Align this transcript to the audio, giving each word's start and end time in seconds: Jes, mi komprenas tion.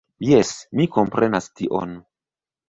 Jes, 0.27 0.53
mi 0.79 0.87
komprenas 0.95 1.51
tion. 1.61 1.95